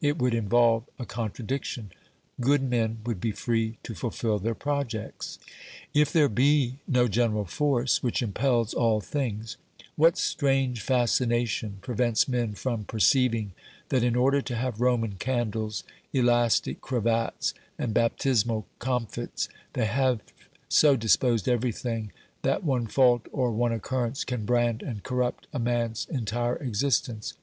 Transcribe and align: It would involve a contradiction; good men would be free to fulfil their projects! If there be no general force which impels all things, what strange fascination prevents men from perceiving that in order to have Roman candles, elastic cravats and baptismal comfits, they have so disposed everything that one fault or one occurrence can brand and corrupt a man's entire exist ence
It 0.00 0.16
would 0.16 0.32
involve 0.32 0.84
a 0.98 1.04
contradiction; 1.04 1.90
good 2.40 2.62
men 2.62 3.00
would 3.04 3.20
be 3.20 3.32
free 3.32 3.76
to 3.82 3.94
fulfil 3.94 4.38
their 4.38 4.54
projects! 4.54 5.38
If 5.92 6.10
there 6.10 6.30
be 6.30 6.78
no 6.88 7.06
general 7.06 7.44
force 7.44 8.02
which 8.02 8.22
impels 8.22 8.72
all 8.72 9.02
things, 9.02 9.58
what 9.94 10.16
strange 10.16 10.80
fascination 10.80 11.80
prevents 11.82 12.26
men 12.26 12.54
from 12.54 12.84
perceiving 12.84 13.52
that 13.90 14.02
in 14.02 14.16
order 14.16 14.40
to 14.40 14.56
have 14.56 14.80
Roman 14.80 15.16
candles, 15.16 15.84
elastic 16.14 16.80
cravats 16.80 17.52
and 17.78 17.92
baptismal 17.92 18.66
comfits, 18.78 19.50
they 19.74 19.84
have 19.84 20.22
so 20.66 20.96
disposed 20.96 21.46
everything 21.46 22.10
that 22.40 22.64
one 22.64 22.86
fault 22.86 23.26
or 23.32 23.52
one 23.52 23.70
occurrence 23.72 24.24
can 24.24 24.46
brand 24.46 24.80
and 24.82 25.02
corrupt 25.02 25.46
a 25.52 25.58
man's 25.58 26.06
entire 26.08 26.56
exist 26.56 27.06
ence 27.10 27.34